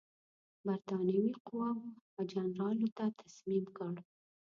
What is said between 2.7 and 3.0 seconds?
لو